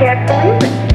[0.00, 0.89] You can't believe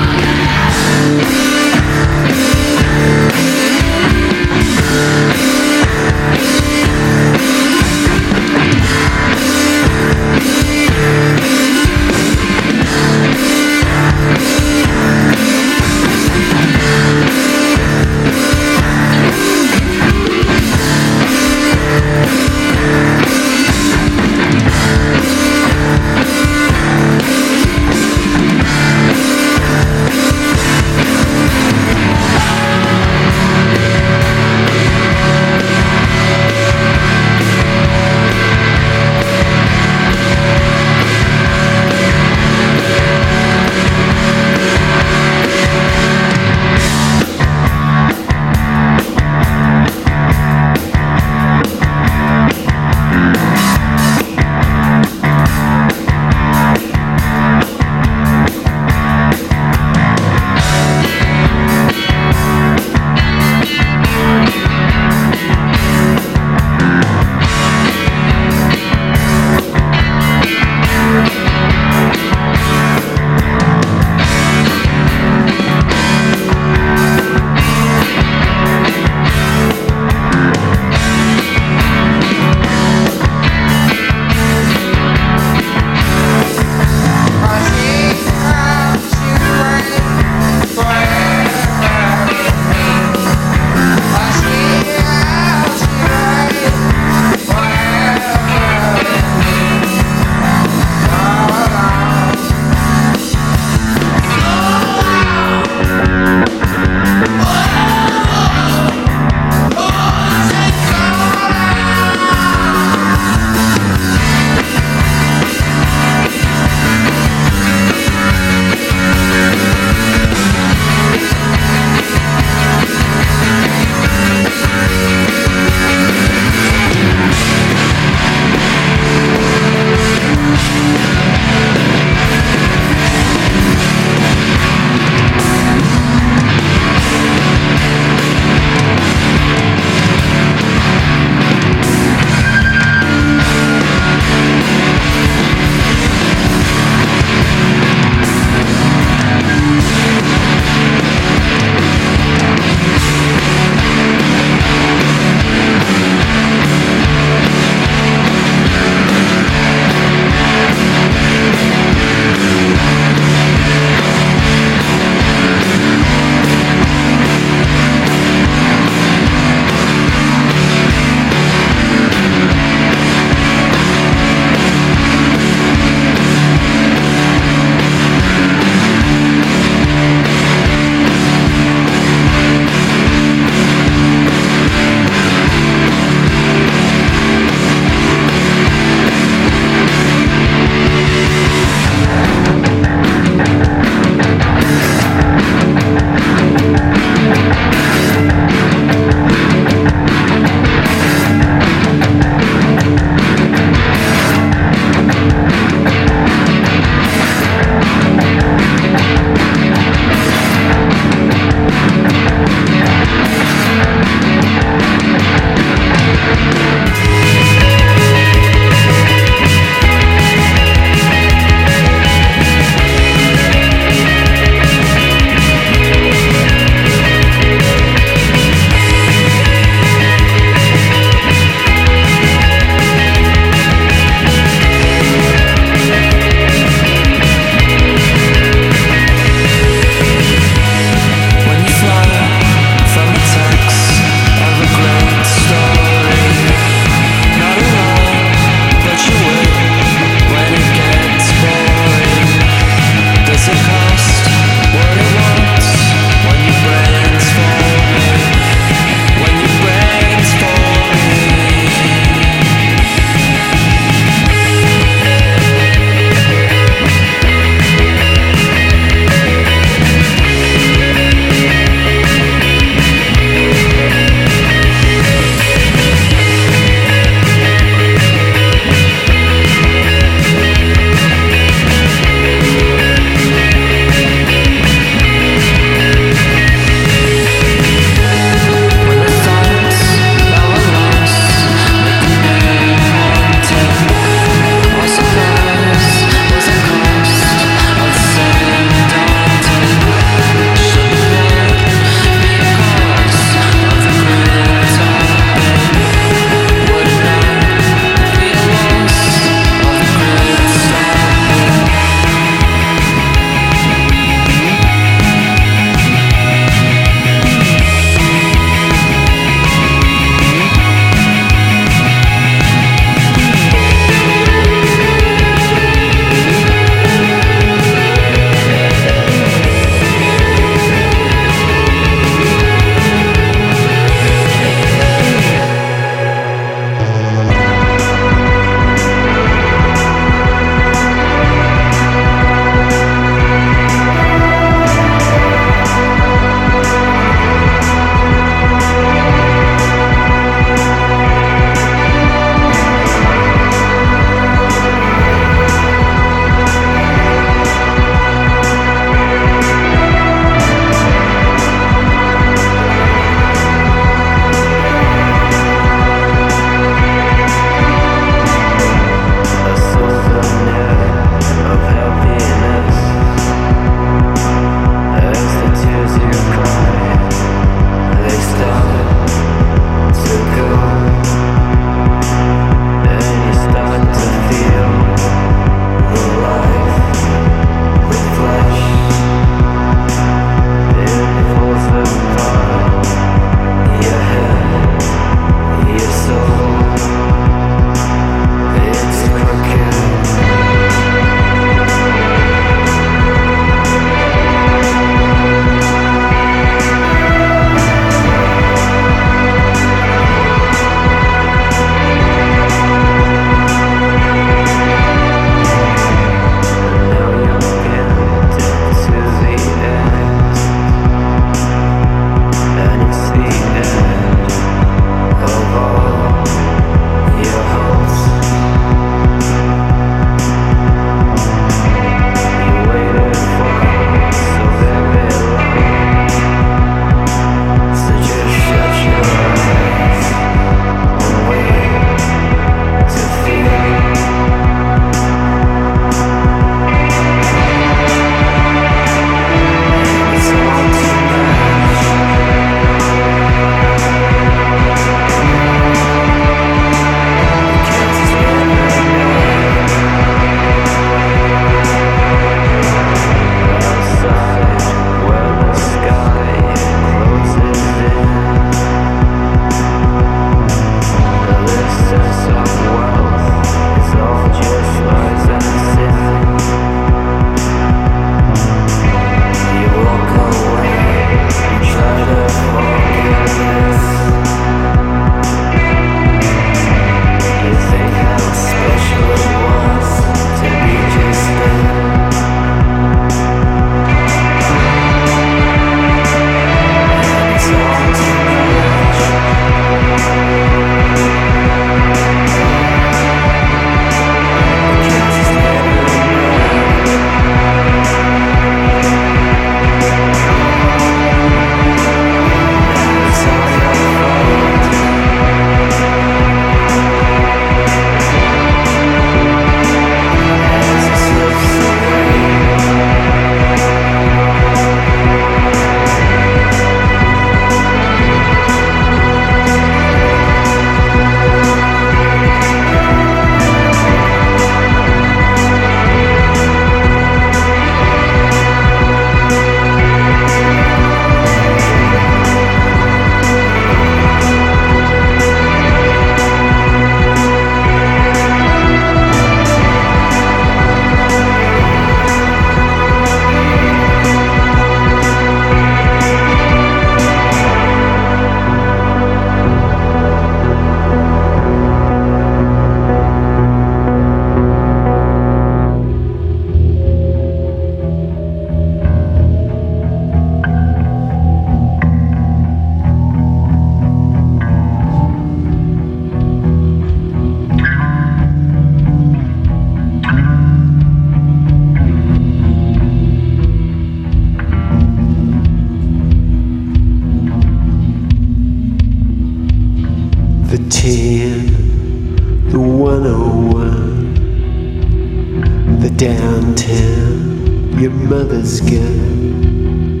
[598.40, 600.00] gun.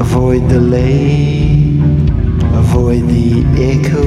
[0.00, 1.80] Avoid the lane,
[2.52, 4.04] avoid the echo,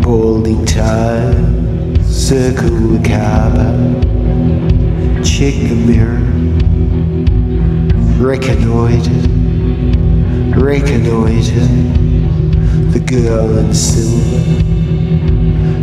[0.00, 3.72] balding time, circle the Kaaba,
[5.24, 6.22] check the mirror,
[8.22, 9.20] reconnoiter,
[10.56, 11.66] reconnoiter,
[12.92, 14.62] the girl in silver,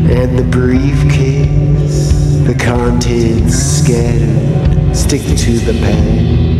[0.09, 2.13] and the briefcase,
[2.47, 6.50] the contents scattered, stick to the pad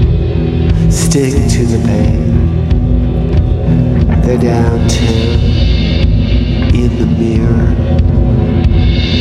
[0.89, 2.21] stick to the pain.
[4.21, 5.39] The downtown
[6.73, 7.69] in the mirror,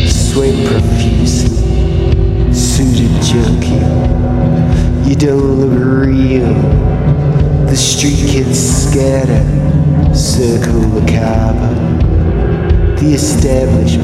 [0.06, 3.84] sweat profusely, suited junkie.
[5.08, 6.54] You don't look real.
[7.66, 9.44] The street kids scatter,
[10.14, 11.74] circle the Kaaba,
[13.00, 14.00] the established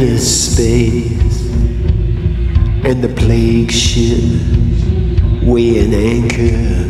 [0.00, 1.50] inner space
[2.84, 4.22] and the plague ship
[5.42, 6.84] weigh an anchor.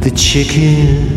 [0.00, 1.11] The chicken,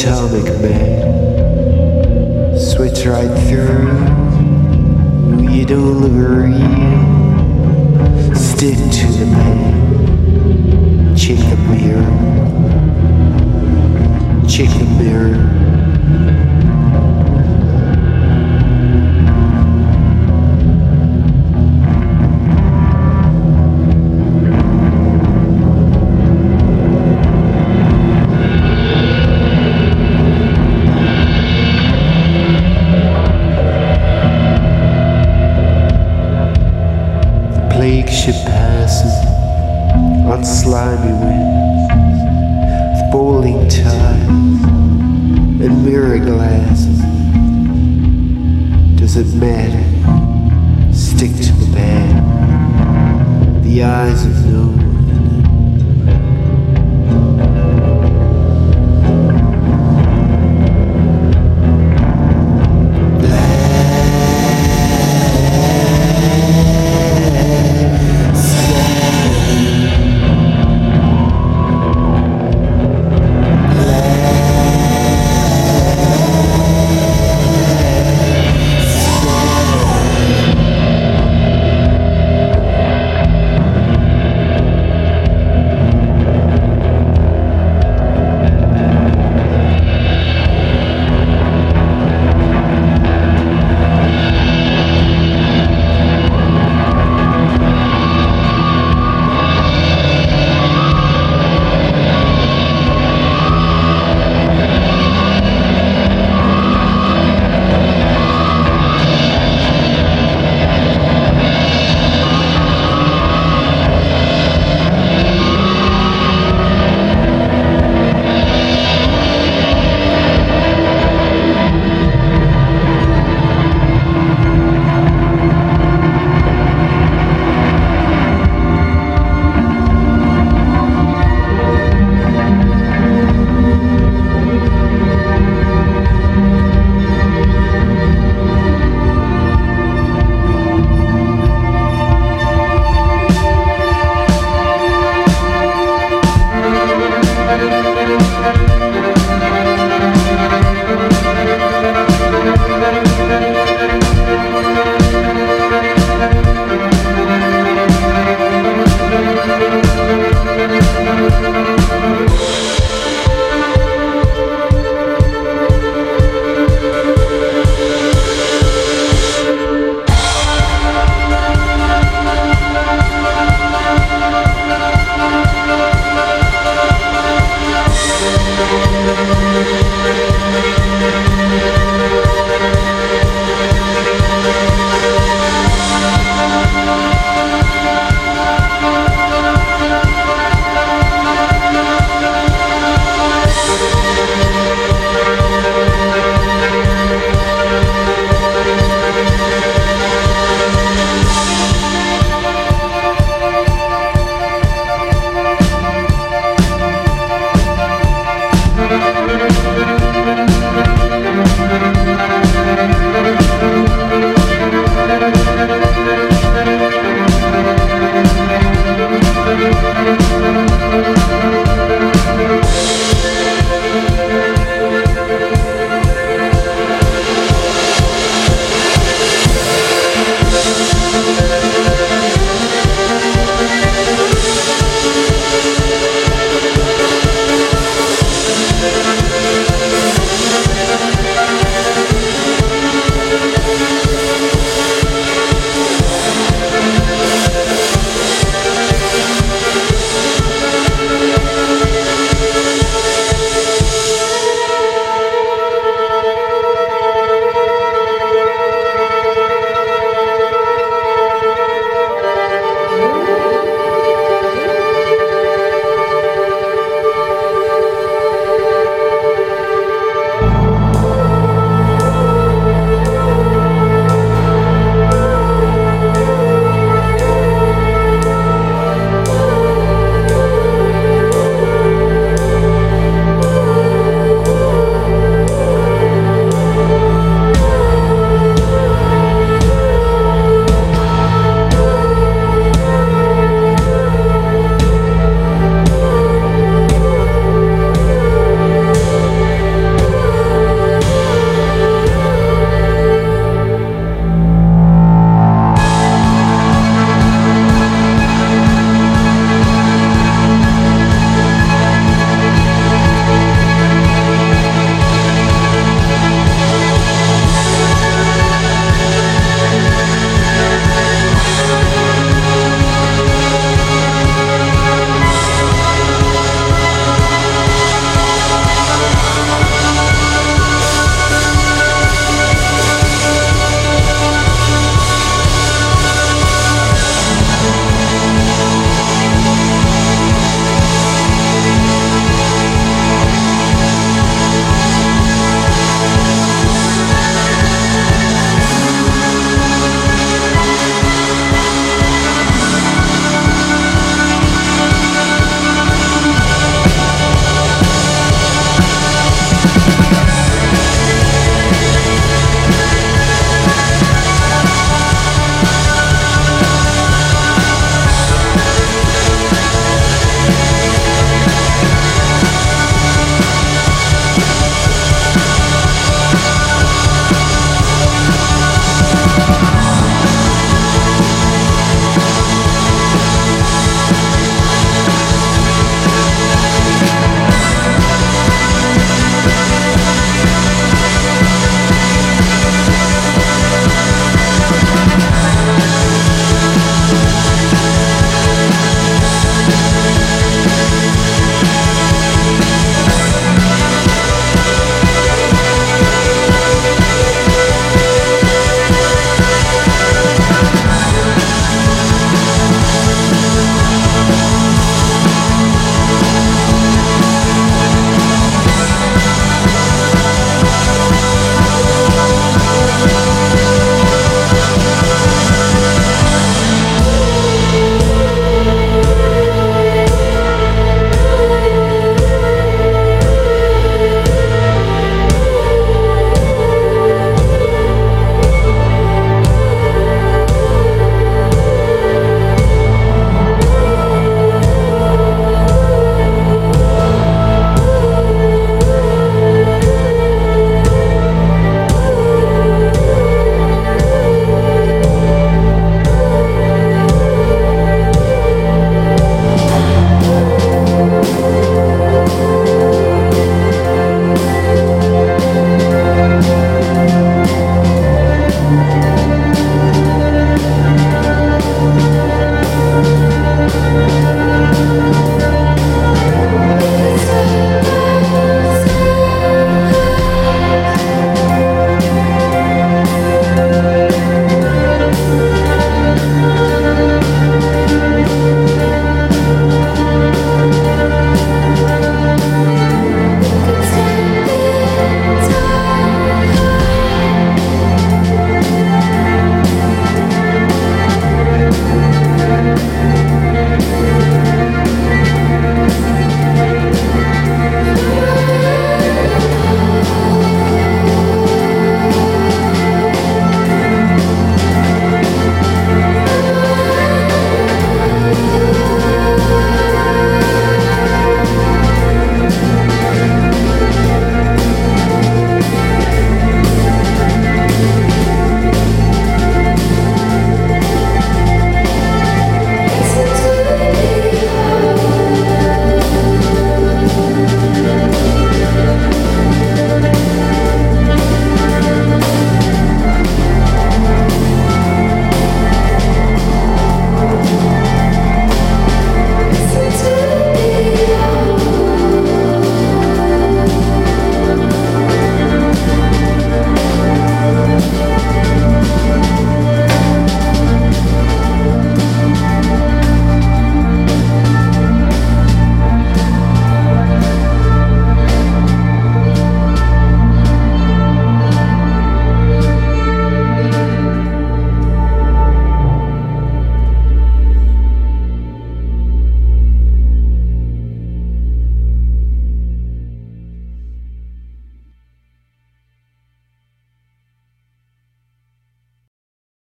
[0.00, 0.87] atomic man.